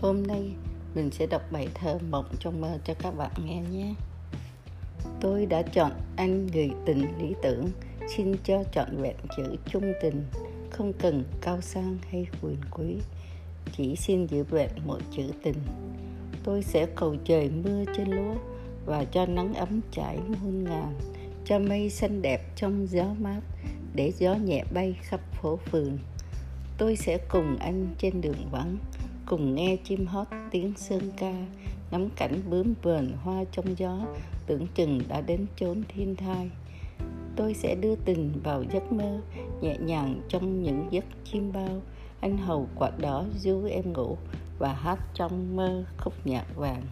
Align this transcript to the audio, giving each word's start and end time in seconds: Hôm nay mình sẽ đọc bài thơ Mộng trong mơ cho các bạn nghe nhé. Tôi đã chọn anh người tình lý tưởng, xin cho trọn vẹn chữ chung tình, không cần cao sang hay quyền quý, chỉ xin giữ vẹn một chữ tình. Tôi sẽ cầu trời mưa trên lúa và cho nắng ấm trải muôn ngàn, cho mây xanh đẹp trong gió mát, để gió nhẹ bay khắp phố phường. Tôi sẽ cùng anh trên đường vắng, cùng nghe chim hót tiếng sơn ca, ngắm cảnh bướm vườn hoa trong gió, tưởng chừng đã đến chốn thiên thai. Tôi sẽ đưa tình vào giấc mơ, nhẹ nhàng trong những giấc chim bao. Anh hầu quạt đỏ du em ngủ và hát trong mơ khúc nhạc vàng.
Hôm 0.00 0.22
nay 0.22 0.50
mình 0.94 1.10
sẽ 1.10 1.26
đọc 1.26 1.42
bài 1.50 1.68
thơ 1.74 1.98
Mộng 2.10 2.26
trong 2.38 2.60
mơ 2.60 2.78
cho 2.84 2.94
các 2.94 3.10
bạn 3.16 3.30
nghe 3.44 3.60
nhé. 3.72 3.94
Tôi 5.20 5.46
đã 5.46 5.62
chọn 5.62 5.92
anh 6.16 6.46
người 6.46 6.70
tình 6.86 7.18
lý 7.18 7.34
tưởng, 7.42 7.68
xin 8.16 8.36
cho 8.44 8.64
trọn 8.72 9.02
vẹn 9.02 9.16
chữ 9.36 9.56
chung 9.66 9.92
tình, 10.02 10.24
không 10.70 10.92
cần 10.92 11.24
cao 11.40 11.60
sang 11.60 11.98
hay 12.10 12.26
quyền 12.42 12.56
quý, 12.70 12.96
chỉ 13.76 13.96
xin 13.96 14.26
giữ 14.26 14.44
vẹn 14.44 14.70
một 14.86 14.98
chữ 15.16 15.22
tình. 15.42 15.58
Tôi 16.44 16.62
sẽ 16.62 16.86
cầu 16.96 17.16
trời 17.24 17.50
mưa 17.50 17.84
trên 17.96 18.10
lúa 18.10 18.34
và 18.86 19.04
cho 19.04 19.26
nắng 19.26 19.54
ấm 19.54 19.80
trải 19.90 20.18
muôn 20.28 20.64
ngàn, 20.64 20.94
cho 21.44 21.58
mây 21.58 21.90
xanh 21.90 22.22
đẹp 22.22 22.40
trong 22.56 22.86
gió 22.86 23.04
mát, 23.20 23.40
để 23.94 24.12
gió 24.18 24.34
nhẹ 24.34 24.64
bay 24.74 24.96
khắp 25.02 25.20
phố 25.42 25.56
phường. 25.56 25.98
Tôi 26.78 26.96
sẽ 26.96 27.18
cùng 27.28 27.56
anh 27.56 27.94
trên 27.98 28.20
đường 28.20 28.48
vắng, 28.50 28.78
cùng 29.28 29.54
nghe 29.54 29.76
chim 29.84 30.06
hót 30.06 30.26
tiếng 30.50 30.72
sơn 30.76 31.10
ca, 31.16 31.32
ngắm 31.90 32.08
cảnh 32.16 32.40
bướm 32.50 32.74
vườn 32.82 33.12
hoa 33.22 33.44
trong 33.52 33.78
gió, 33.78 33.98
tưởng 34.46 34.66
chừng 34.74 35.00
đã 35.08 35.20
đến 35.20 35.46
chốn 35.56 35.82
thiên 35.88 36.16
thai. 36.16 36.50
Tôi 37.36 37.54
sẽ 37.54 37.74
đưa 37.74 37.94
tình 37.94 38.32
vào 38.44 38.64
giấc 38.72 38.92
mơ, 38.92 39.20
nhẹ 39.60 39.76
nhàng 39.78 40.20
trong 40.28 40.62
những 40.62 40.86
giấc 40.90 41.04
chim 41.24 41.52
bao. 41.52 41.82
Anh 42.20 42.38
hầu 42.38 42.68
quạt 42.74 42.98
đỏ 42.98 43.24
du 43.38 43.64
em 43.64 43.92
ngủ 43.92 44.16
và 44.58 44.72
hát 44.72 44.98
trong 45.14 45.56
mơ 45.56 45.84
khúc 45.98 46.14
nhạc 46.24 46.56
vàng. 46.56 46.82